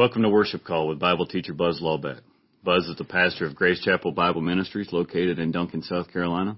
[0.00, 2.22] Welcome to Worship Call with Bible teacher Buzz Lawbeck.
[2.64, 6.56] Buzz is the pastor of Grace Chapel Bible Ministries located in Duncan, South Carolina.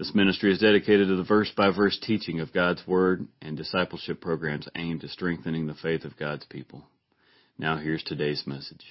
[0.00, 4.20] This ministry is dedicated to the verse by verse teaching of God's Word and discipleship
[4.20, 6.82] programs aimed at strengthening the faith of God's people.
[7.56, 8.84] Now here's today's message.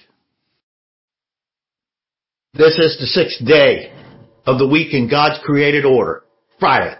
[2.54, 3.92] This is the sixth day
[4.46, 6.24] of the week in God's created order.
[6.58, 6.96] Friday,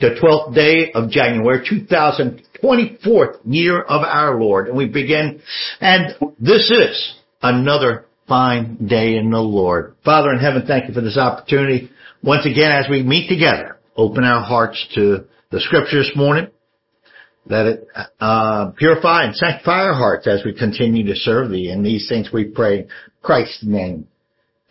[0.00, 4.68] the 12th day of January 2024 year of our Lord.
[4.68, 5.40] And we begin,
[5.80, 9.94] and this is another fine day in the Lord.
[10.04, 11.90] Father in heaven, thank you for this opportunity.
[12.22, 16.48] Once again, as we meet together, open our hearts to the scripture this morning.
[17.48, 17.88] Let it
[18.18, 21.70] uh, purify and sanctify our hearts as we continue to serve thee.
[21.70, 22.88] In these things we pray
[23.22, 24.08] Christ's name.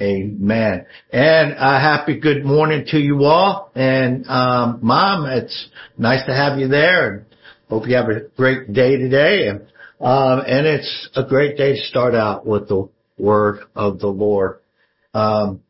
[0.02, 0.86] Amen.
[1.14, 3.72] And a happy good morning to you all.
[3.76, 7.14] And um, mom, it's nice to have you there.
[7.14, 7.26] And
[7.70, 9.48] hope you have a great day today.
[9.48, 9.62] And
[10.02, 14.60] um, and it's a great day to start out with the word of the Lord.
[15.14, 15.62] Um,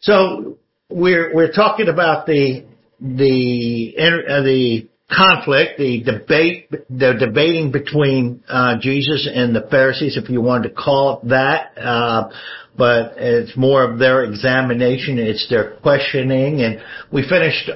[0.00, 0.58] so
[0.90, 2.66] we're we're talking about the
[3.00, 10.28] the uh, the conflict, the debate, the debating between uh, Jesus and the Pharisees, if
[10.28, 11.78] you wanted to call it that.
[11.78, 12.30] Uh,
[12.76, 15.18] but it's more of their examination.
[15.18, 16.80] It's their questioning, and
[17.12, 17.70] we finished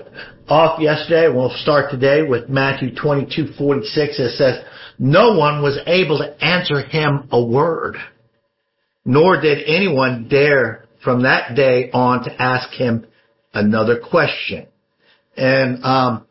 [0.48, 1.28] off yesterday.
[1.28, 4.18] We'll start today with Matthew 22:46.
[4.18, 4.64] It says,
[4.98, 7.96] "No one was able to answer him a word."
[9.08, 13.06] nor did anyone dare from that day on to ask him
[13.54, 14.66] another question.
[15.34, 16.26] And um,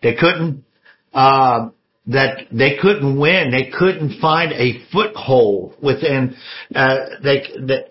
[0.00, 0.64] they couldn't
[1.12, 1.70] uh,
[2.12, 3.50] that they couldn't win.
[3.50, 6.36] They couldn't find a foothold within.
[6.74, 7.42] Uh, they,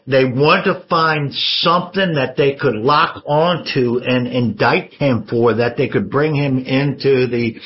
[0.08, 5.56] they wanted to find something that they could lock onto and indict him for.
[5.56, 7.60] That they could bring him into the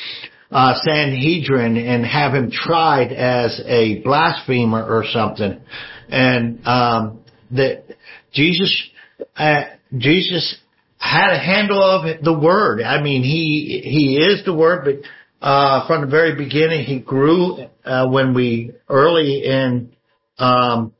[0.50, 5.60] uh, Sanhedrin and have him tried as a blasphemer or something
[6.08, 7.84] and um, that
[8.32, 8.90] Jesus
[9.36, 9.62] uh,
[9.96, 10.56] Jesus
[10.98, 12.82] had a handle of the word.
[12.82, 15.08] I mean, he he is the word, but
[15.44, 17.66] uh, from the very beginning, he grew.
[17.84, 19.92] Uh, when we early in
[20.38, 20.94] um,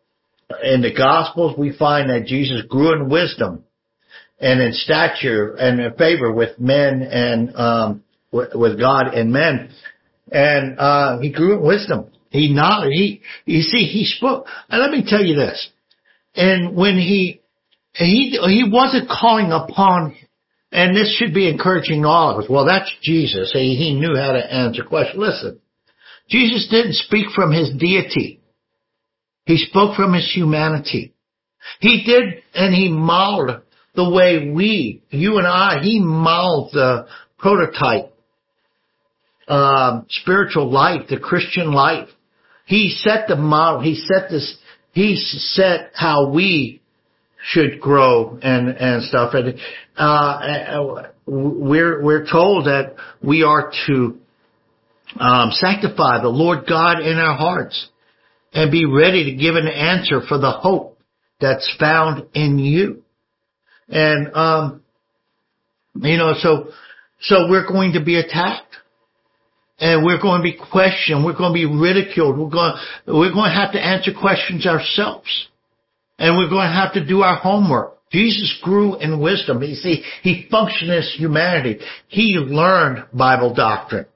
[0.63, 3.65] in the Gospels, we find that Jesus grew in wisdom
[4.39, 9.71] and in stature and in favor with men and um, with, with God and men,
[10.31, 12.11] and uh, he grew in wisdom.
[12.29, 14.47] He not, he, you see, he spoke.
[14.69, 15.71] And let me tell you this.
[16.35, 17.41] And when he,
[17.95, 20.17] he, he wasn't calling upon,
[20.75, 22.51] and this should be encouraging all of us.
[22.51, 23.53] Well, that's Jesus.
[23.53, 25.21] He, he knew how to answer questions.
[25.21, 25.61] Listen,
[26.29, 28.41] Jesus didn't speak from his deity.
[29.47, 31.15] He spoke from his humanity.
[31.79, 33.63] He did, and he modeled
[33.95, 37.07] the way we, you and I, he modeled the
[37.39, 38.13] prototype,
[39.47, 42.09] uh, spiritual life, the Christian life.
[42.67, 43.81] He set the model.
[43.81, 44.57] He set this.
[44.93, 46.83] He set how we
[47.45, 49.35] should grow and and stuff.
[49.35, 49.59] And
[49.97, 54.19] uh, we're we're told that we are to
[55.21, 57.89] um, sanctify the Lord God in our hearts
[58.53, 60.99] and be ready to give an answer for the hope
[61.41, 63.03] that's found in you.
[63.89, 64.83] And um,
[65.97, 66.71] you know, so
[67.21, 68.75] so we're going to be attacked
[69.79, 71.25] and we're going to be questioned.
[71.25, 72.39] We're going to be ridiculed.
[72.39, 72.75] We're going,
[73.07, 75.49] we're going to have to answer questions ourselves.
[76.19, 77.95] And we're going to have to do our homework.
[78.13, 79.63] Jesus grew in wisdom.
[79.63, 81.81] You see, he functioned as humanity.
[82.09, 84.07] He learned Bible doctrine.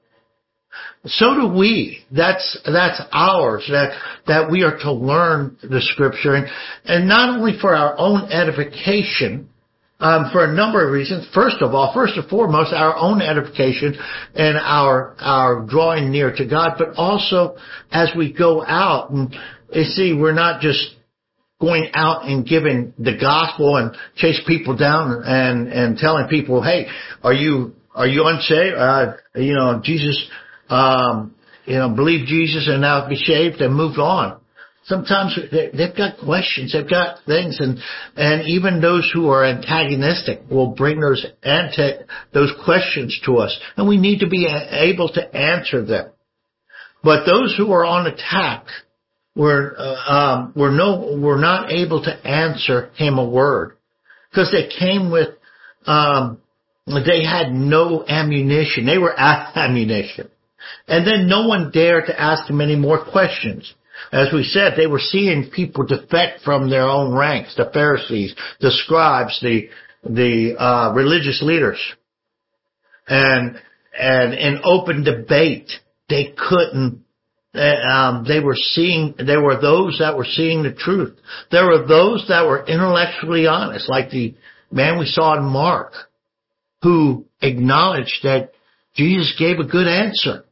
[1.05, 1.99] So do we.
[2.11, 3.97] That's, that's ours, that,
[4.27, 6.47] that we are to learn the scripture and,
[6.85, 9.49] and not only for our own edification,
[10.01, 11.27] um, for a number of reasons.
[11.33, 13.95] First of all, first and foremost, our own edification
[14.33, 17.57] and our our drawing near to God, but also
[17.91, 19.35] as we go out and
[19.73, 20.95] you see, we're not just
[21.59, 26.87] going out and giving the gospel and chase people down and and telling people, hey,
[27.23, 28.75] are you are you unsaved?
[28.77, 30.29] Uh, you know, Jesus,
[30.69, 31.35] um,
[31.65, 34.39] you know, believe Jesus and now be saved and move on
[34.89, 37.79] sometimes they've got questions, they've got things, and
[38.17, 41.91] and even those who are antagonistic will bring those anti
[42.33, 46.11] those questions to us, and we need to be able to answer them.
[47.01, 48.65] But those who are on attack,
[49.39, 53.77] we're uh, um, we're no we're not able to answer him a word
[54.29, 55.29] because they came with
[55.85, 56.41] um,
[56.85, 58.85] they had no ammunition.
[58.85, 60.29] They were at ammunition.
[60.87, 63.73] And then no one dared to ask him any more questions.
[64.11, 68.71] As we said, they were seeing people defect from their own ranks, the Pharisees, the
[68.71, 69.69] scribes, the,
[70.03, 71.79] the, uh, religious leaders.
[73.07, 73.59] And,
[73.97, 75.71] and in open debate,
[76.09, 77.03] they couldn't
[77.53, 81.17] um, they were seeing, there were those that were seeing the truth.
[81.51, 84.35] There were those that were intellectually honest, like the
[84.71, 85.93] man we saw in Mark,
[86.83, 88.51] who acknowledged that
[88.95, 90.43] Jesus gave a good answer.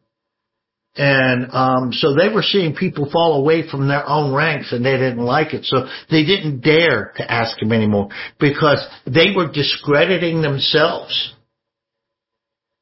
[0.95, 4.93] And um, so they were seeing people fall away from their own ranks and they
[4.93, 5.65] didn't like it.
[5.65, 8.09] So they didn't dare to ask him anymore
[8.39, 11.35] because they were discrediting themselves.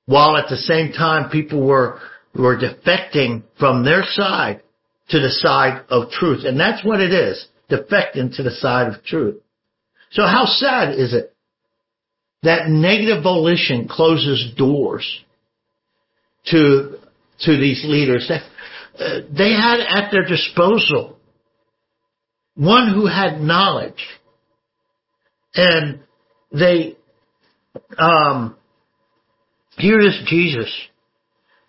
[0.06, 2.00] While at the same time people were,
[2.36, 4.62] were defecting from their side
[5.10, 6.44] to the side of truth.
[6.46, 7.48] And that's what it is.
[7.70, 9.42] Defecting to the side of truth.
[10.12, 11.36] So how sad is it
[12.44, 15.24] that negative volition closes doors
[16.48, 16.98] to
[17.42, 18.32] to these leaders.
[18.32, 21.18] Uh, they had at their disposal
[22.56, 24.02] one who had knowledge,
[25.56, 26.00] and
[26.52, 26.96] they
[27.98, 28.56] um,
[29.78, 30.72] here is Jesus.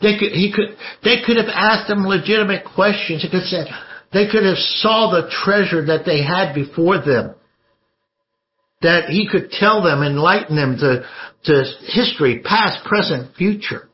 [0.00, 3.22] They could he could they could have asked them legitimate questions.
[3.22, 3.64] They could say
[4.12, 7.34] they could have saw the treasure that they had before them.
[8.82, 11.06] That he could tell them, enlighten them to,
[11.44, 13.88] to history, past, present, future.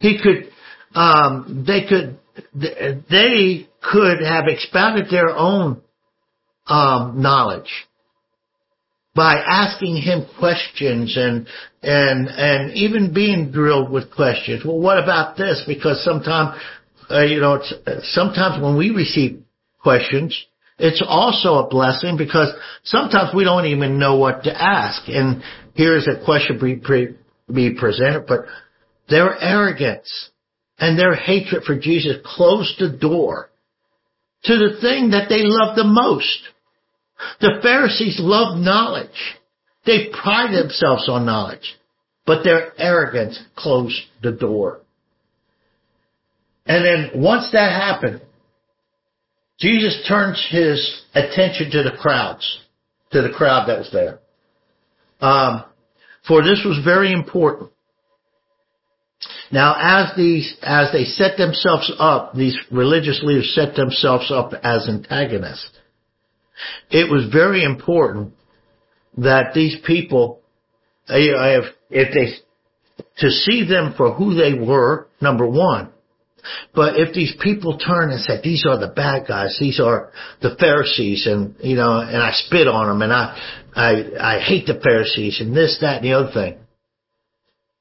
[0.00, 0.50] He could,
[0.94, 2.18] um, they could,
[2.54, 5.80] they could have expounded their own
[6.66, 7.87] um, knowledge
[9.18, 11.48] by asking him questions and
[11.82, 14.64] and and even being drilled with questions.
[14.64, 15.64] Well, what about this?
[15.66, 16.56] Because sometimes,
[17.10, 17.60] uh, you know,
[18.02, 19.42] sometimes when we receive
[19.82, 20.40] questions,
[20.78, 22.52] it's also a blessing because
[22.84, 25.08] sometimes we don't even know what to ask.
[25.08, 25.42] And
[25.74, 26.80] here's a question be,
[27.52, 28.42] be presented, but
[29.08, 30.30] their arrogance
[30.78, 33.50] and their hatred for Jesus closed the door
[34.44, 36.38] to the thing that they loved the most.
[37.40, 39.36] The Pharisees loved knowledge.
[39.86, 41.76] They pride themselves on knowledge,
[42.26, 44.80] but their arrogance closed the door.
[46.66, 48.20] And then once that happened,
[49.58, 52.60] Jesus turns his attention to the crowds,
[53.12, 54.20] to the crowd that was there.
[55.20, 55.64] Um,
[56.26, 57.70] for this was very important.
[59.50, 64.86] Now, as these, as they set themselves up, these religious leaders set themselves up as
[64.88, 65.77] antagonists.
[66.90, 68.34] It was very important
[69.18, 70.40] that these people,
[71.08, 75.90] if they, to see them for who they were, number one,
[76.74, 80.56] but if these people turn and say, these are the bad guys, these are the
[80.58, 83.36] Pharisees, and, you know, and I spit on them, and I,
[83.74, 86.58] I, I hate the Pharisees, and this, that, and the other thing,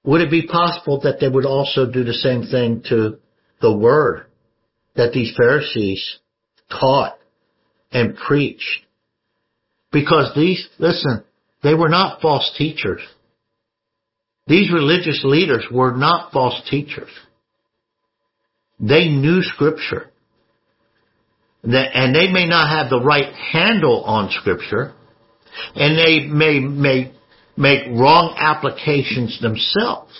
[0.03, 3.18] would it be possible that they would also do the same thing to
[3.62, 4.25] the word
[4.95, 6.19] that these Pharisees
[6.69, 7.18] taught
[7.92, 8.86] and preached?
[9.92, 11.24] Because these, listen,
[11.63, 13.01] they were not false teachers.
[14.48, 17.10] These religious leaders were not false teachers.
[18.79, 20.10] They knew scripture.
[21.63, 24.94] And they may not have the right handle on scripture,
[25.75, 27.12] and they may, may
[27.58, 30.13] make wrong applications themselves.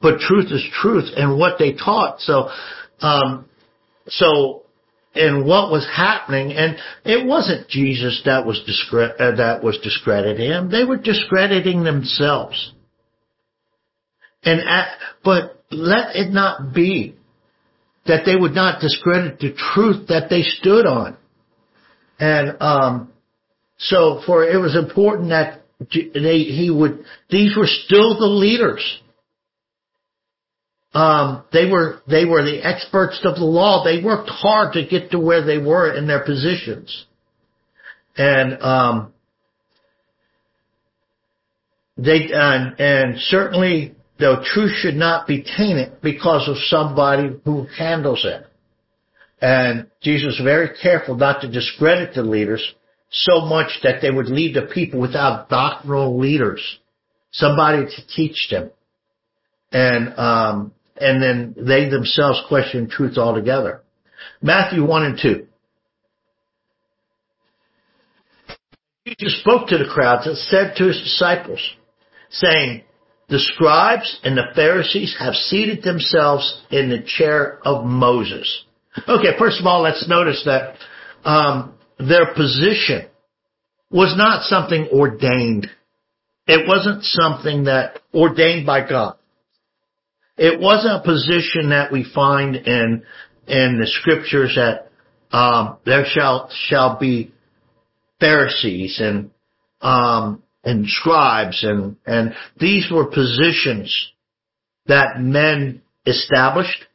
[0.00, 2.20] But truth is truth and what they taught.
[2.20, 2.48] So,
[3.00, 3.46] um,
[4.08, 4.62] so,
[5.14, 10.46] and what was happening, and it wasn't Jesus that was discre- uh, that was discrediting
[10.46, 10.70] him.
[10.70, 12.72] They were discrediting themselves.
[14.44, 14.88] And at,
[15.24, 17.16] but let it not be
[18.06, 21.16] that they would not discredit the truth that they stood on.
[22.18, 23.12] And um,
[23.78, 25.62] so, for it was important that
[25.92, 29.00] they, he would, these were still the leaders.
[30.92, 33.84] Um, they were, they were the experts of the law.
[33.84, 37.06] They worked hard to get to where they were in their positions.
[38.16, 39.12] And, um,
[41.96, 48.24] they, and, and certainly the truth should not be tainted because of somebody who handles
[48.24, 48.46] it.
[49.40, 52.74] And Jesus was very careful not to discredit the leaders
[53.10, 56.78] so much that they would leave the people without doctrinal leaders,
[57.32, 58.70] somebody to teach them.
[59.72, 63.82] And, um, and then they themselves question truth altogether.
[64.42, 65.46] Matthew 1 and 2.
[69.06, 71.60] Jesus spoke to the crowds and said to his disciples,
[72.30, 72.84] saying,
[73.30, 78.64] the scribes and the Pharisees have seated themselves in the chair of Moses.
[79.08, 80.74] Okay, first of all, let's notice that
[81.24, 83.06] um, their position
[83.88, 85.68] was not something ordained.
[86.48, 89.16] It wasn't something that ordained by God.
[90.40, 93.02] It wasn't a position that we find in
[93.46, 94.90] in the scriptures that
[95.36, 97.32] um, there shall shall be
[98.18, 99.30] Pharisees and
[99.80, 104.12] um, and scribes and and these were positions
[104.86, 106.86] that men established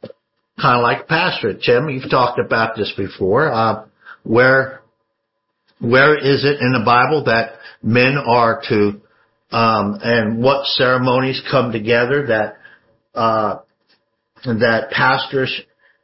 [0.61, 1.53] kind of like pastor.
[1.53, 3.51] Tim, you've talked about this before.
[3.51, 3.85] Uh,
[4.23, 4.81] where,
[5.79, 9.01] where is it in the Bible that men are to,
[9.51, 12.57] um, and what ceremonies come together that,
[13.15, 13.60] uh,
[14.43, 15.62] that pastors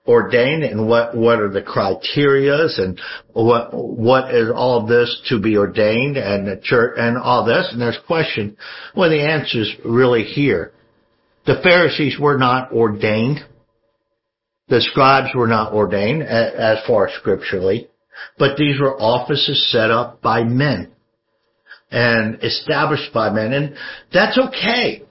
[0.07, 2.99] ordained and what, what are the criterias and
[3.33, 7.69] what, what is all this to be ordained and the church and all this.
[7.71, 8.57] And there's question.
[8.95, 10.73] Well, the answer is really here.
[11.45, 13.39] The Pharisees were not ordained.
[14.69, 17.89] The scribes were not ordained as far as scripturally,
[18.37, 20.91] but these were offices set up by men
[21.91, 23.51] and established by men.
[23.53, 23.75] And
[24.13, 25.03] that's okay.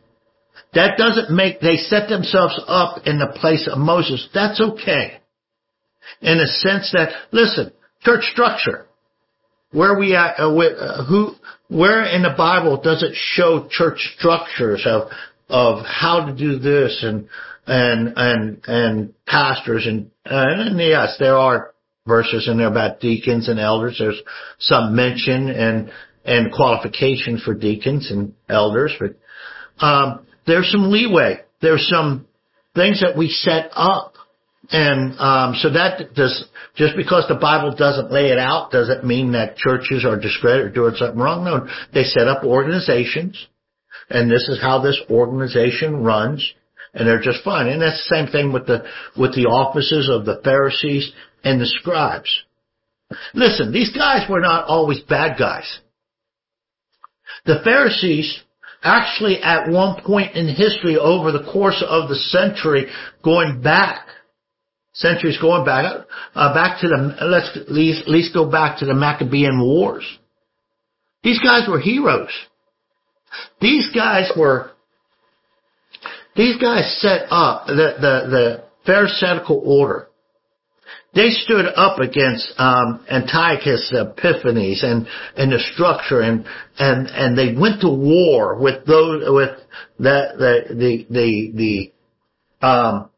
[0.75, 4.29] That doesn't make, they set themselves up in the place of Moses.
[4.33, 5.21] That's okay.
[6.21, 7.73] In a sense that, listen,
[8.03, 8.87] church structure.
[9.73, 11.35] Where we at, uh, uh, who,
[11.69, 15.11] where in the Bible does it show church structures of,
[15.49, 17.29] of how to do this and,
[17.67, 21.73] and, and, and pastors and, and yes, there are
[22.07, 23.97] verses in there about deacons and elders.
[23.99, 24.21] There's
[24.59, 25.93] some mention and,
[26.25, 29.17] and qualifications for deacons and elders, but,
[29.85, 31.41] um, there's some leeway.
[31.61, 32.27] There's some
[32.75, 34.15] things that we set up.
[34.71, 36.45] And um, so that does
[36.77, 40.75] just because the Bible doesn't lay it out doesn't mean that churches are discredited or
[40.75, 41.45] doing something wrong.
[41.45, 43.49] No, they set up organizations,
[44.09, 46.55] and this is how this organization runs,
[46.95, 47.67] and they're just fine.
[47.67, 48.85] And that's the same thing with the
[49.17, 51.11] with the offices of the Pharisees
[51.43, 52.31] and the scribes.
[53.35, 55.81] Listen, these guys were not always bad guys.
[57.45, 58.41] The Pharisees
[58.83, 62.87] actually at one point in history over the course of the century
[63.23, 64.07] going back
[64.93, 68.87] centuries going back uh, back to the let's at least, at least go back to
[68.87, 70.05] the Maccabean wars.
[71.23, 72.31] These guys were heroes.
[73.61, 74.71] These guys were
[76.37, 80.10] these guys set up the the the pharisaical order
[81.13, 86.47] they stood up against um, Antiochus Epiphanes and and the structure and
[86.79, 89.59] and and they went to war with those with
[89.99, 91.93] the the the the,
[92.61, 93.11] the um,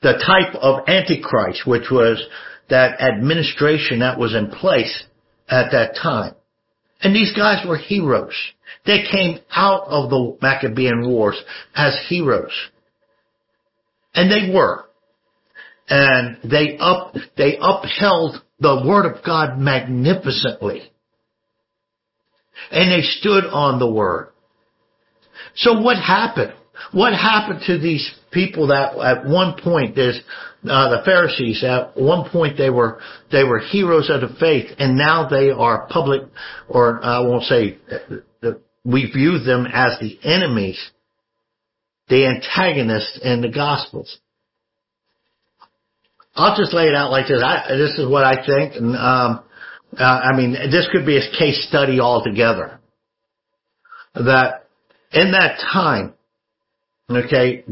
[0.00, 2.24] the type of antichrist, which was
[2.70, 5.04] that administration that was in place
[5.48, 6.34] at that time.
[7.02, 8.34] And these guys were heroes.
[8.86, 11.40] They came out of the Maccabean Wars
[11.74, 12.52] as heroes.
[14.14, 14.86] And they were
[15.92, 20.90] and they up, they upheld the word of God magnificently.
[22.70, 24.30] And they stood on the word.
[25.54, 26.54] So what happened?
[26.92, 30.18] What happened to these people that at one point there's
[30.64, 34.96] uh, the Pharisees at one point they were they were heroes of the faith and
[34.96, 36.22] now they are public
[36.68, 37.78] or I won't say
[38.42, 40.80] uh, we view them as the enemies,
[42.08, 44.18] the antagonists in the gospels.
[46.34, 47.42] I'll just lay it out like this.
[47.44, 49.44] I, this is what I think, and um,
[49.98, 52.80] uh, I mean, this could be a case study altogether.
[54.14, 54.66] That
[55.12, 56.14] in that time,
[57.10, 57.64] okay,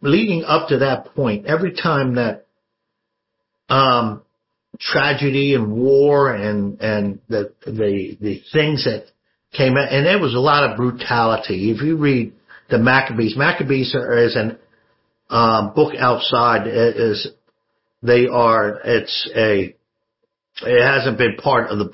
[0.00, 2.46] leading up to that point, every time that
[3.68, 4.22] um,
[4.78, 9.06] tragedy and war and and the the the things that
[9.52, 11.72] came out, and there was a lot of brutality.
[11.72, 12.32] If you read
[12.70, 14.58] the Maccabees, Maccabees is an
[15.30, 17.28] um, book outside is
[18.04, 19.74] they are, it's a,
[20.62, 21.90] it hasn't been part of the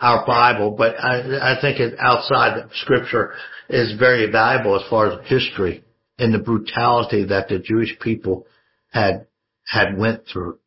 [0.00, 3.34] our Bible, but I, I think it outside Scripture
[3.70, 5.84] is very valuable as far as history
[6.18, 8.46] and the brutality that the Jewish people
[8.90, 9.26] had
[9.64, 10.58] had went through.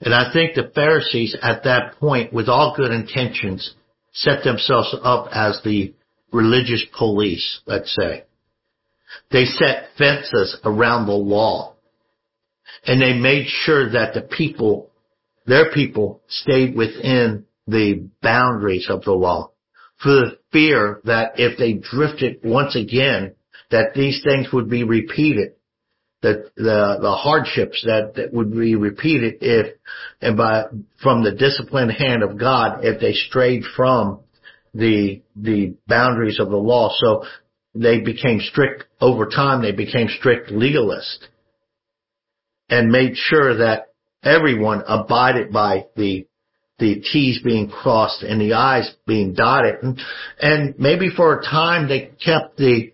[0.00, 3.74] And I think the Pharisees at that point, with all good intentions,
[4.12, 5.94] set themselves up as the
[6.32, 8.24] religious police, let's say.
[9.30, 11.74] They set fences around the law
[12.88, 14.90] and they made sure that the people,
[15.46, 19.50] their people stayed within the boundaries of the law
[20.02, 23.34] for the fear that if they drifted once again,
[23.70, 25.52] that these things would be repeated,
[26.22, 29.76] that the, the hardships that, that would be repeated if,
[30.22, 30.64] and by,
[31.02, 34.20] from the disciplined hand of God, if they strayed from
[34.72, 36.90] the, the boundaries of the law.
[36.96, 37.24] So
[37.74, 41.26] they became strict over time, they became strict legalists
[42.68, 46.26] and made sure that everyone abided by the
[46.78, 49.82] the T's being crossed and the I's being dotted.
[49.82, 50.00] And,
[50.40, 52.92] and maybe for a time they kept the,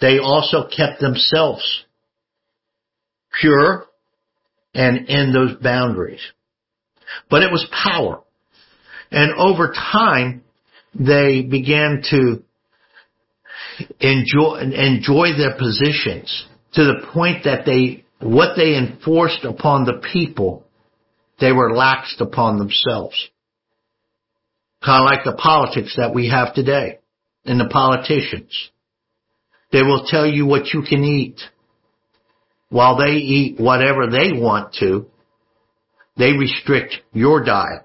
[0.00, 1.84] they also kept themselves
[3.40, 3.86] pure
[4.72, 6.20] and in those boundaries.
[7.28, 8.22] But it was power.
[9.10, 10.42] And over time,
[10.94, 12.42] they began to
[14.00, 20.64] enjoy, enjoy their positions to the point that they, what they enforced upon the people,
[21.40, 23.28] they were laxed upon themselves.
[24.84, 26.98] Kind of like the politics that we have today
[27.44, 28.70] and the politicians.
[29.72, 31.40] They will tell you what you can eat
[32.68, 35.06] while they eat whatever they want to.
[36.16, 37.82] They restrict your diet.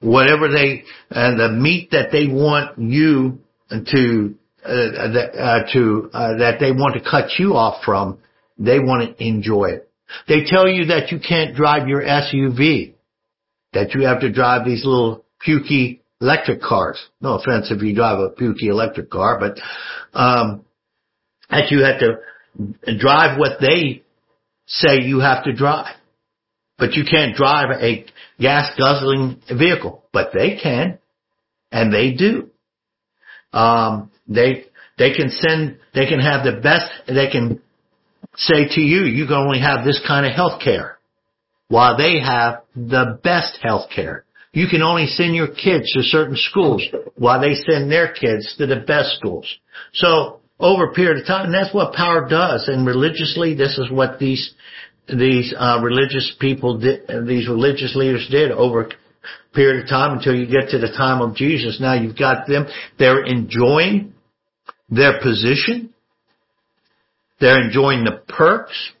[0.00, 3.40] Whatever they, and the meat that they want you
[3.70, 8.18] to, uh, uh, to, uh, that they want to cut you off from,
[8.58, 9.90] they want to enjoy it.
[10.26, 12.94] They tell you that you can't drive your SUV,
[13.72, 16.98] that you have to drive these little pukey electric cars.
[17.20, 19.58] No offense if you drive a pukey electric car, but,
[20.18, 20.64] um,
[21.50, 24.02] that you have to drive what they
[24.66, 25.94] say you have to drive.
[26.78, 28.06] But you can't drive a
[28.38, 30.98] gas guzzling vehicle, but they can,
[31.72, 32.50] and they do.
[33.52, 37.60] Um, they, they can send, they can have the best, they can
[38.38, 40.98] say to you, you can only have this kind of health care,
[41.68, 44.24] while they have the best health care.
[44.52, 46.82] You can only send your kids to certain schools,
[47.16, 49.46] while they send their kids to the best schools.
[49.92, 53.90] So, over a period of time, and that's what power does, and religiously, this is
[53.90, 54.54] what these,
[55.08, 58.88] these, uh, religious people did, these religious leaders did over a
[59.54, 61.78] period of time until you get to the time of Jesus.
[61.80, 62.66] Now you've got them,
[62.98, 64.14] they're enjoying
[64.88, 65.87] their position.
[67.40, 68.92] They're enjoying the perks.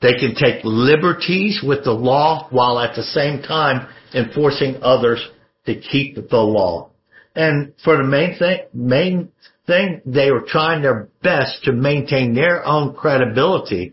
[0.00, 5.26] They can take liberties with the law while at the same time enforcing others
[5.66, 6.90] to keep the law.
[7.34, 9.30] And for the main thing, main
[9.66, 13.92] thing, they were trying their best to maintain their own credibility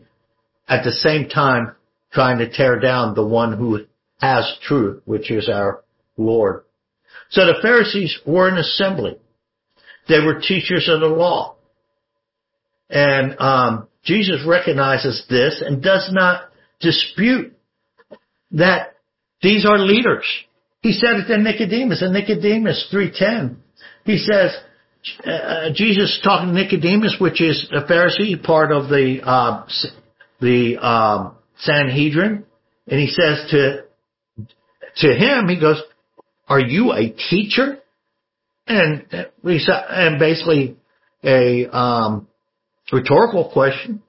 [0.68, 1.76] at the same time
[2.12, 3.86] trying to tear down the one who
[4.20, 5.84] has truth, which is our
[6.18, 6.64] Lord.
[7.30, 9.18] So the Pharisees were an assembly.
[10.08, 11.56] They were teachers of the law.
[12.90, 16.50] And um, Jesus recognizes this and does not
[16.80, 17.54] dispute
[18.52, 18.96] that
[19.42, 20.26] these are leaders.
[20.82, 23.58] He said it to Nicodemus in Nicodemus 3.10.
[24.06, 24.56] He says,
[25.26, 29.66] uh, Jesus talking to Nicodemus, which is a Pharisee, part of the, uh,
[30.42, 32.46] the, um, Sanhedrin.
[32.88, 33.84] And he says to
[34.98, 35.82] to him, he goes,
[36.48, 37.80] are you a teacher?
[38.68, 40.78] And said, and basically
[41.24, 42.28] a, um,
[42.92, 44.02] rhetorical question.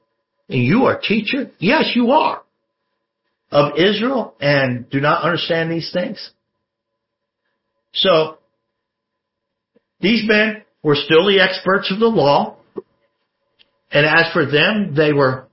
[0.49, 1.51] And you are teacher?
[1.59, 2.43] Yes, you are.
[3.51, 6.31] Of Israel and do not understand these things.
[7.93, 8.39] So,
[10.01, 12.57] these men were still the experts of the law.
[13.93, 15.49] And as for them, they were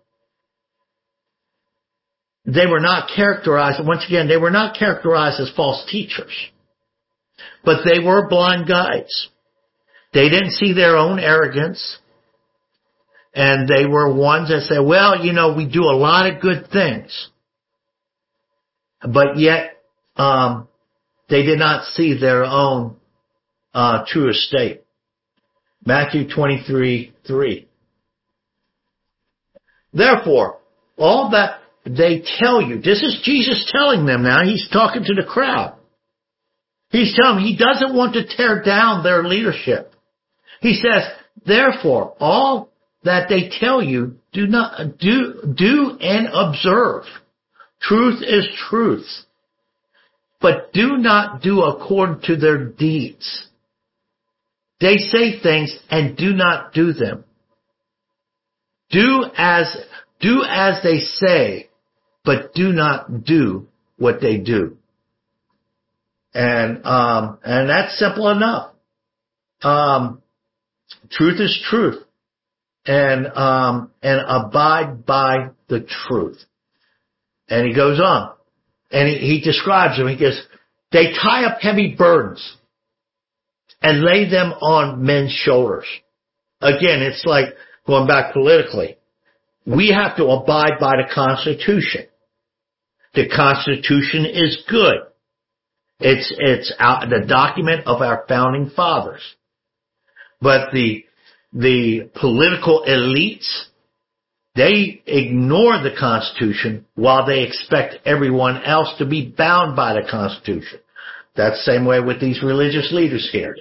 [2.47, 6.31] they were not characterized, once again, they were not characterized as false teachers,
[7.65, 9.29] but they were blind guides.
[10.13, 11.97] They didn't see their own arrogance,
[13.37, 16.71] and they were ones that said, well, you know, we do a lot of good
[16.73, 17.29] things,
[19.01, 19.77] but yet,
[20.15, 20.67] um,
[21.29, 22.95] they did not see their own,
[23.75, 24.81] uh, true estate.
[25.85, 27.67] Matthew 23, 3.
[29.93, 30.57] Therefore,
[30.97, 35.27] all that they tell you, this is Jesus telling them now, he's talking to the
[35.27, 35.77] crowd.
[36.89, 39.93] He's telling them he doesn't want to tear down their leadership.
[40.59, 41.03] He says,
[41.45, 42.71] therefore, all
[43.07, 47.03] that they tell you, do not, do, do and observe.
[47.81, 49.07] Truth is truth.
[50.39, 53.47] But do not do according to their deeds.
[54.79, 57.23] They say things and do not do them.
[58.91, 59.75] Do as,
[60.21, 61.67] do as they say
[62.27, 64.75] but do not do what they do.
[66.33, 68.73] And, um, and that's simple enough.
[69.63, 70.21] Um,
[71.09, 72.03] truth is truth.
[72.87, 76.39] And, um, and abide by the truth.
[77.49, 78.33] And he goes on.
[78.91, 80.07] And he, he describes them.
[80.07, 80.41] He goes,
[80.91, 82.55] they tie up heavy burdens
[83.81, 85.85] and lay them on men's shoulders.
[86.61, 87.53] Again, it's like
[87.85, 88.97] going back politically.
[89.65, 92.05] We have to abide by the Constitution.
[93.13, 94.97] The Constitution is good.
[95.99, 99.21] It's, it's the document of our founding fathers.
[100.39, 101.03] But the,
[101.57, 103.65] the political elites,
[104.55, 110.79] they ignore the Constitution while they expect everyone else to be bound by the Constitution.
[111.35, 113.55] That's the same way with these religious leaders here.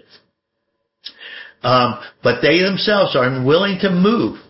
[1.62, 4.40] Um, but they themselves are unwilling to move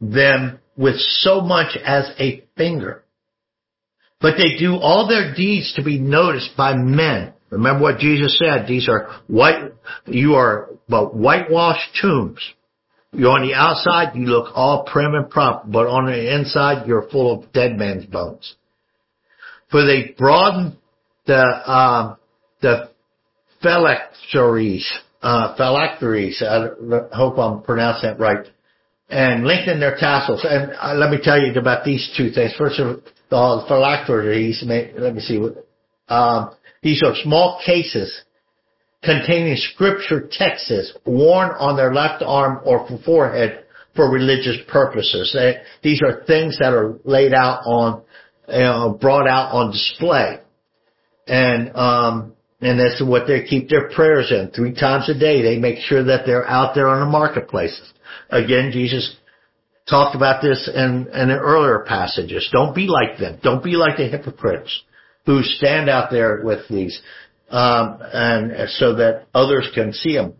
[0.00, 3.04] them with so much as a finger.
[4.20, 7.34] But they do all their deeds to be noticed by men.
[7.50, 8.66] Remember what Jesus said.
[8.66, 9.72] These are white,
[10.06, 12.40] you are but whitewashed tombs.
[13.12, 17.08] You're on the outside, you look all prim and proper, but on the inside, you're
[17.10, 18.54] full of dead man's bones.
[19.70, 20.76] For they broadened
[21.26, 22.16] the, um,
[22.62, 22.90] the
[23.62, 24.88] phylacteries,
[25.22, 26.68] uh, phylacteries, I
[27.12, 28.46] hope I'm pronouncing that right,
[29.08, 30.46] and lengthened their tassels.
[30.48, 32.54] And uh, let me tell you about these two things.
[32.56, 35.66] First of all, phylacteries, let me see what,
[36.08, 38.22] um, these are small cases
[39.02, 43.64] containing scripture texts worn on their left arm or forehead
[43.96, 45.30] for religious purposes.
[45.34, 48.02] They, these are things that are laid out on,
[48.48, 50.38] know, brought out on display.
[51.26, 54.50] And, um, and that's what they keep their prayers in.
[54.50, 57.92] Three times a day, they make sure that they're out there on the marketplaces.
[58.28, 59.16] Again, Jesus
[59.88, 62.48] talked about this in, in earlier passages.
[62.52, 63.38] Don't be like them.
[63.42, 64.82] Don't be like the hypocrites
[65.26, 67.00] who stand out there with these
[67.50, 70.34] um, and so that others can see them.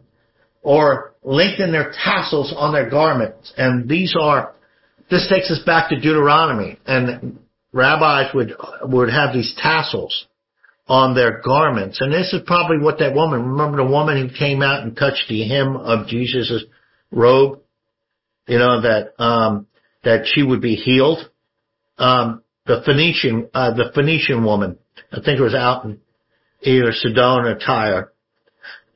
[0.62, 3.52] Or lengthen their tassels on their garments.
[3.56, 4.54] And these are,
[5.10, 6.78] this takes us back to Deuteronomy.
[6.86, 7.38] And
[7.72, 10.26] rabbis would, would have these tassels
[10.86, 12.00] on their garments.
[12.00, 15.26] And this is probably what that woman, remember the woman who came out and touched
[15.28, 16.64] the hem of Jesus'
[17.10, 17.60] robe?
[18.46, 19.66] You know, that, um,
[20.04, 21.18] that she would be healed.
[21.98, 24.78] Um, the Phoenician, uh, the Phoenician woman,
[25.12, 26.00] I think it was out in
[26.62, 28.12] either Sidon or Tyre.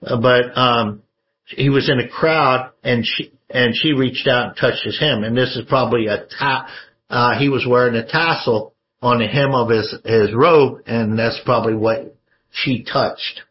[0.03, 1.03] Uh, but um,
[1.47, 5.25] he was in a crowd, and she and she reached out and touched his hem.
[5.25, 6.69] And this is probably a ta-
[7.09, 11.41] uh, he was wearing a tassel on the hem of his his robe, and that's
[11.45, 12.15] probably what
[12.51, 13.43] she touched.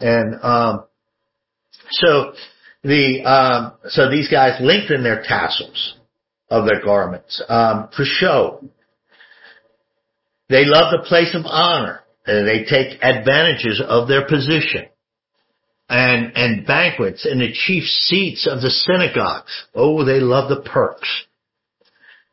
[0.00, 0.84] And um,
[1.90, 2.32] so
[2.82, 5.96] the um, so these guys lengthen their tassels
[6.48, 8.64] of their garments um, for show.
[10.48, 12.00] They love the place of honor.
[12.26, 14.86] Uh, they take advantages of their position
[15.88, 19.50] and, and banquets in the chief seats of the synagogues.
[19.74, 21.24] Oh, they love the perks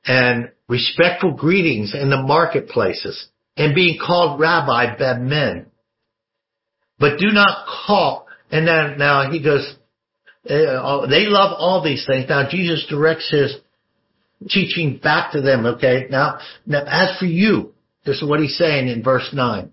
[0.06, 5.68] and respectful greetings in the marketplaces and being called rabbi by men.
[7.00, 9.76] But do not call, and then now he goes,
[10.50, 12.30] uh, they love all these things.
[12.30, 13.56] Now Jesus directs his
[14.50, 16.08] teaching back to them, okay?
[16.10, 17.74] Now, now as for you,
[18.06, 19.72] this is what he's saying in verse 9.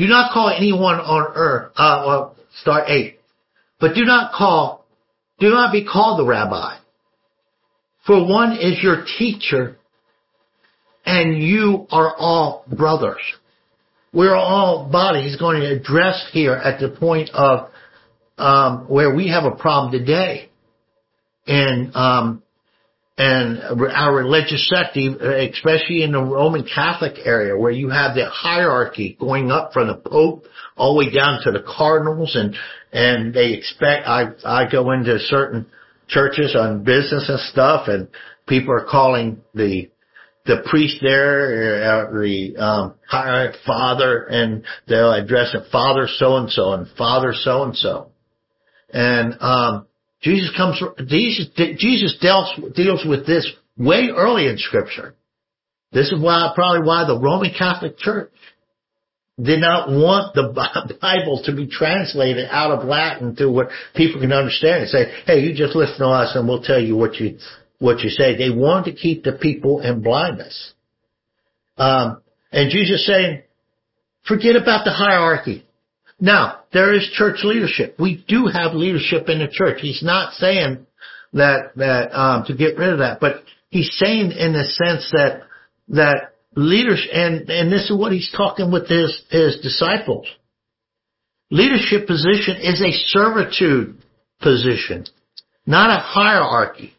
[0.00, 3.18] Do not call anyone on earth, uh, well, start eight.
[3.78, 4.86] But do not call,
[5.38, 6.78] do not be called the rabbi.
[8.06, 9.76] For one is your teacher
[11.04, 13.20] and you are all brothers.
[14.10, 15.20] We're all body.
[15.20, 17.68] He's going to address here at the point of
[18.38, 20.48] um, where we have a problem today.
[21.46, 22.42] And um,
[23.20, 29.14] and our religious sect, especially in the Roman Catholic area, where you have the hierarchy
[29.20, 32.56] going up from the Pope all the way down to the cardinals, and
[32.92, 34.08] and they expect.
[34.08, 35.66] I I go into certain
[36.08, 38.08] churches on business and stuff, and
[38.48, 39.90] people are calling the
[40.46, 42.94] the priest there, uh, the um,
[43.66, 48.12] father, and they'll address it, Father so and so and Father so and so,
[48.88, 49.86] and um,
[50.22, 55.14] Jesus comes, Jesus, Jesus deals, deals with this way early in scripture.
[55.92, 58.30] This is why, probably why the Roman Catholic Church
[59.42, 64.32] did not want the Bible to be translated out of Latin to what people can
[64.32, 67.38] understand and say, hey, you just listen to us and we'll tell you what you,
[67.78, 68.36] what you say.
[68.36, 70.74] They wanted to keep the people in blindness.
[71.76, 72.20] Um,
[72.52, 73.42] and Jesus saying,
[74.28, 75.64] forget about the hierarchy.
[76.20, 77.96] Now, there is church leadership.
[77.98, 79.78] We do have leadership in the church.
[79.80, 80.86] He's not saying
[81.32, 85.42] that, that, um, to get rid of that, but he's saying in the sense that,
[85.88, 90.26] that leadership, and, and this is what he's talking with his, his disciples.
[91.50, 93.96] Leadership position is a servitude
[94.40, 95.06] position,
[95.66, 96.92] not a hierarchy.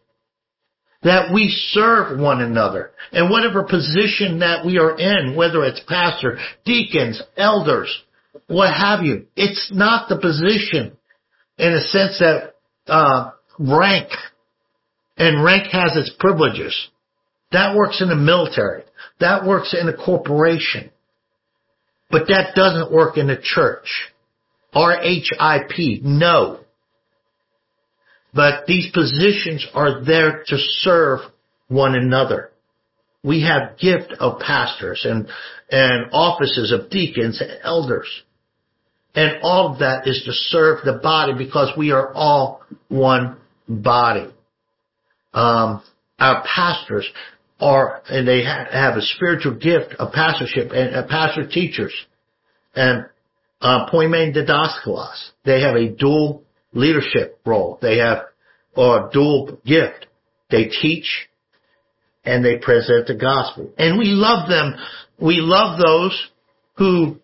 [1.03, 2.91] That we serve one another.
[3.11, 8.03] And whatever position that we are in, whether it's pastor, deacons, elders,
[8.47, 9.27] what have you.
[9.35, 10.97] It's not the position
[11.57, 12.55] in a sense that
[12.87, 14.09] uh, rank
[15.17, 16.89] and rank has its privileges.
[17.51, 18.83] That works in the military.
[19.19, 20.91] That works in a corporation.
[22.09, 24.11] But that doesn't work in the church.
[24.73, 26.59] R-H-I-P, no.
[28.33, 31.19] But these positions are there to serve
[31.67, 32.50] one another.
[33.23, 35.27] We have gift of pastors and,
[35.69, 38.07] and offices of deacons and elders.
[39.13, 44.33] And all of that is to serve the body because we are all one body.
[45.33, 45.83] Um,
[46.17, 47.07] our pastors
[47.59, 51.93] are, and they have a spiritual gift of pastorship and uh, pastor teachers
[52.75, 53.05] and
[53.61, 55.29] uh, poimen didaskalos.
[55.45, 57.77] They have a dual leadership role.
[57.81, 58.25] They have
[58.75, 60.07] or dual gift.
[60.49, 61.27] They teach
[62.23, 63.69] and they present the gospel.
[63.77, 64.75] And we love them.
[65.19, 66.29] We love those
[66.77, 67.17] who,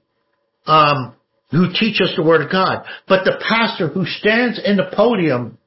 [0.65, 1.15] um,
[1.51, 2.85] who teach us the word of God.
[3.07, 5.57] But the pastor who stands in the podium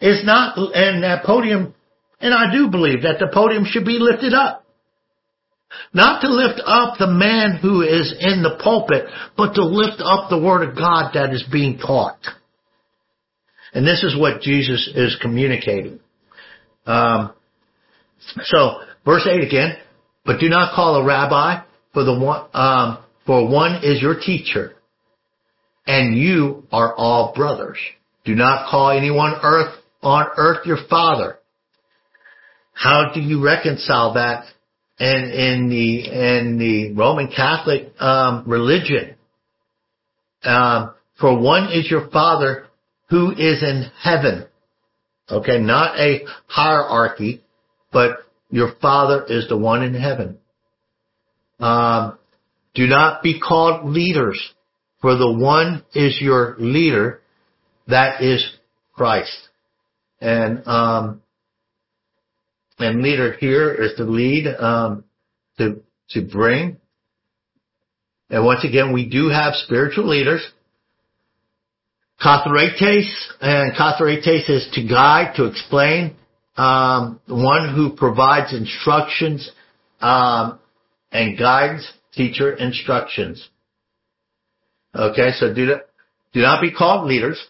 [0.00, 1.74] is not, and that podium,
[2.20, 4.64] and I do believe that the podium should be lifted up.
[5.92, 10.30] Not to lift up the man who is in the pulpit, but to lift up
[10.30, 12.20] the word of God that is being taught.
[13.72, 15.98] And this is what Jesus is communicating.
[16.86, 17.32] Um,
[18.44, 19.76] so, verse 8 again,
[20.24, 24.74] but do not call a rabbi, for the one, um, for one is your teacher,
[25.86, 27.78] and you are all brothers.
[28.24, 31.38] Do not call anyone earth on earth your father.
[32.72, 34.46] How do you reconcile that
[34.98, 39.14] in, in the in the Roman Catholic um, religion?
[40.42, 42.66] Um, for one is your father
[43.08, 44.46] who is in heaven.
[45.30, 47.43] Okay, not a hierarchy,
[47.94, 48.18] but
[48.50, 50.36] your father is the one in heaven.
[51.60, 52.18] Um,
[52.74, 54.52] do not be called leaders,
[55.00, 57.20] for the one is your leader,
[57.86, 58.44] that is
[58.92, 59.48] Christ.
[60.20, 61.22] And um,
[62.78, 65.04] and leader here is to lead, um,
[65.58, 66.78] to to bring.
[68.28, 70.44] And once again, we do have spiritual leaders.
[72.20, 73.06] Katharetes,
[73.40, 76.16] and katharetes is to guide, to explain,
[76.56, 79.50] um, one who provides instructions
[80.00, 80.58] um,
[81.10, 83.48] and guides teacher instructions.
[84.94, 85.80] Okay, so do not,
[86.32, 87.44] do not be called leaders,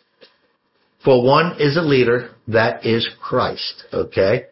[1.05, 3.85] for one is a leader, that is Christ.
[3.93, 4.47] Okay,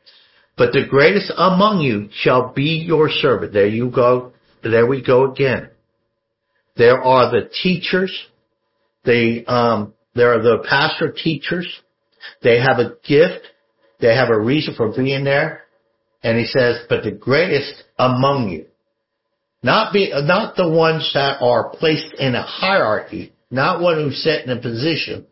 [0.57, 3.53] but the greatest among you shall be your servant.
[3.53, 4.33] There you go.
[4.63, 5.71] There we go again.
[6.77, 8.15] There are the teachers.
[9.05, 11.67] They um, there are the pastor teachers.
[12.43, 13.47] They have a gift
[14.03, 15.63] they have a reason for being there.
[16.23, 18.67] And he says, but the greatest among you,
[19.63, 24.45] not be, not the ones that are placed in a hierarchy, not one who's set
[24.45, 25.27] in a position,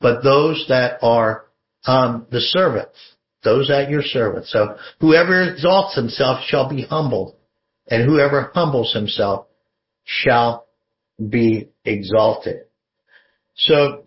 [0.00, 1.46] but those that are,
[1.86, 2.96] um, the servants,
[3.44, 4.52] those that your servants.
[4.52, 7.36] So whoever exalts himself shall be humbled
[7.88, 9.46] and whoever humbles himself
[10.04, 10.66] shall
[11.28, 12.66] be exalted.
[13.54, 14.04] So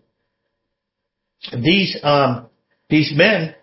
[1.54, 2.48] these, um,
[2.90, 3.56] these men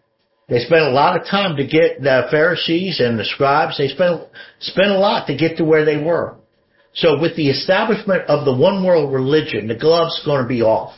[0.49, 3.79] they spent a lot of time to get the Pharisees and the scribes.
[3.79, 4.23] They spent,
[4.61, 6.37] spent a lot to get to where they were.
[6.95, 10.97] So with the establishment of the one world religion, the glove's going to be off.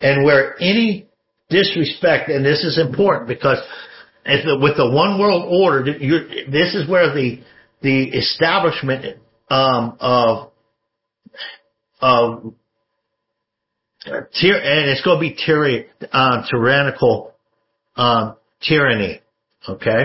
[0.00, 1.08] And where any
[1.50, 3.58] disrespect, and this is important because
[4.24, 7.42] the, with the one world order, this is where the
[7.82, 9.18] the establishment
[9.50, 10.50] um, of
[12.00, 12.54] of
[14.04, 14.24] and
[14.90, 17.31] it's going to be uh, tyrannical
[17.96, 19.20] um, tyranny.
[19.68, 20.02] Okay?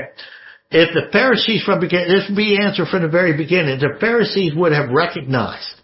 [0.69, 3.97] If the Pharisees from beginning, this would be the answer from the very beginning, the
[3.99, 5.75] Pharisees would have recognized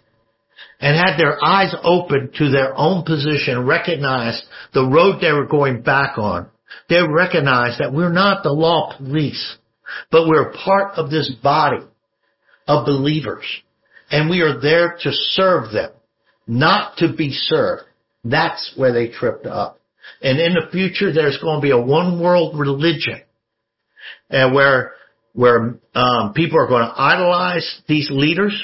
[0.80, 5.82] and had their eyes open to their own position, recognized the road they were going
[5.82, 6.48] back on.
[6.88, 9.56] They recognized that we're not the law police,
[10.10, 11.86] but we're part of this body
[12.66, 13.44] of believers.
[14.10, 15.92] And we are there to serve them,
[16.46, 17.84] not to be served.
[18.22, 19.80] That's where they tripped up.
[20.22, 23.20] And in the future, there's going to be a one world religion
[24.30, 24.92] and where,
[25.32, 28.60] where, um, people are going to idolize these leaders.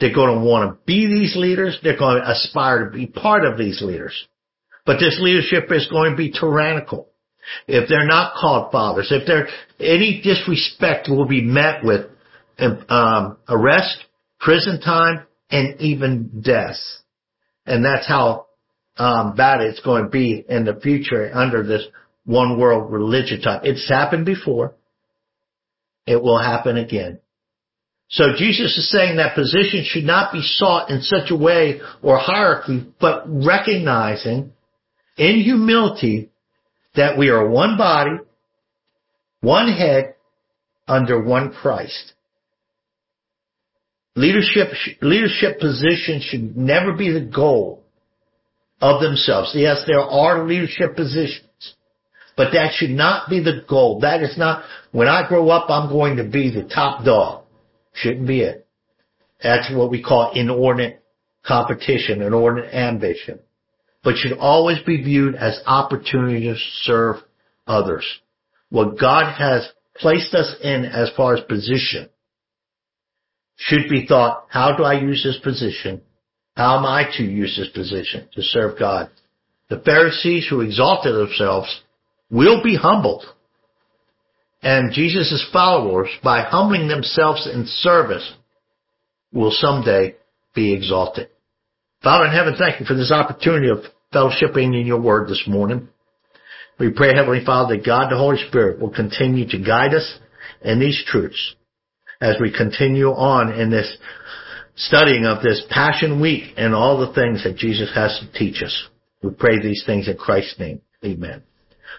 [0.00, 1.78] They're going to want to be these leaders.
[1.82, 4.26] They're going to aspire to be part of these leaders.
[4.84, 7.08] But this leadership is going to be tyrannical.
[7.66, 12.06] If they're not called fathers, if there any disrespect will be met with
[12.88, 14.04] um, arrest,
[14.40, 16.76] prison time, and even death.
[17.66, 18.46] And that's how
[18.96, 21.84] um, bad it's going to be in the future under this
[22.24, 23.62] one world religion type.
[23.64, 24.74] It's happened before.
[26.06, 27.20] It will happen again.
[28.08, 32.18] So Jesus is saying that position should not be sought in such a way or
[32.18, 34.52] hierarchy, but recognizing
[35.16, 36.30] in humility
[36.94, 38.18] that we are one body,
[39.40, 40.14] one head,
[40.86, 42.12] under one Christ.
[44.16, 44.68] Leadership,
[45.00, 47.83] leadership position should never be the goal
[48.80, 49.52] of themselves.
[49.54, 51.74] Yes, there are leadership positions,
[52.36, 54.00] but that should not be the goal.
[54.00, 57.44] That is not, when I grow up, I'm going to be the top dog.
[57.94, 58.66] Shouldn't be it.
[59.42, 61.02] That's what we call inordinate
[61.46, 63.40] competition, inordinate ambition.
[64.02, 67.16] But should always be viewed as opportunity to serve
[67.66, 68.06] others.
[68.70, 72.08] What God has placed us in as far as position
[73.56, 76.02] should be thought, how do I use this position
[76.56, 79.10] how am I to use this position to serve God
[79.68, 81.82] The Pharisees who exalted themselves
[82.30, 83.24] will be humbled.
[84.62, 88.34] And Jesus' followers, by humbling themselves in service,
[89.32, 90.16] will someday
[90.54, 91.28] be exalted.
[92.02, 93.78] Father in heaven, thank you for this opportunity of
[94.12, 95.88] fellowshipping in your word this morning.
[96.78, 100.18] We pray, Heavenly Father, that God the Holy Spirit will continue to guide us
[100.62, 101.54] in these truths
[102.20, 103.96] as we continue on in this
[104.76, 108.88] studying of this Passion Week and all the things that Jesus has to teach us.
[109.22, 110.80] We pray these things in Christ's name.
[111.04, 111.42] Amen.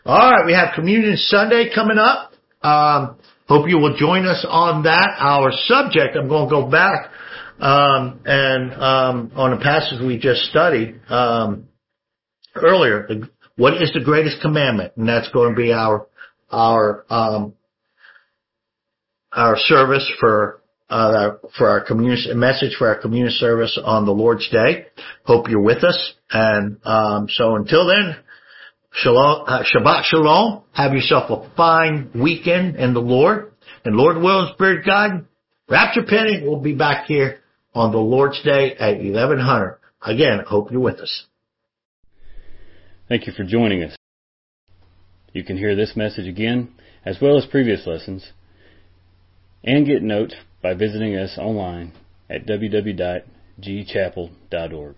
[0.05, 2.33] All right, we have Communion Sunday coming up.
[2.61, 5.15] Um, hope you will join us on that.
[5.19, 7.11] Our subject, I'm going to go back
[7.59, 11.67] um, and um, on a passage we just studied um,
[12.55, 13.07] earlier.
[13.55, 14.93] What is the greatest commandment?
[14.97, 16.07] And that's going to be our
[16.51, 17.53] our um,
[19.31, 24.50] our service for uh, for our community message for our community service on the Lord's
[24.50, 24.86] Day.
[25.24, 26.13] Hope you're with us.
[26.32, 28.17] And um, so until then,
[28.91, 30.63] shalom, uh, Shabbat shalom.
[30.74, 33.52] Have yourself a fine weekend in the Lord.
[33.84, 35.26] And Lord will and Spirit God,
[35.67, 37.39] Rapture Penny, we'll be back here
[37.74, 39.80] on the Lord's Day at 1100.
[40.04, 41.26] Again, hope you're with us.
[43.10, 43.95] Thank you for joining us.
[45.34, 48.32] You can hear this message again, as well as previous lessons,
[49.63, 51.93] and get notes by visiting us online
[52.28, 54.95] at www.gchapel.org.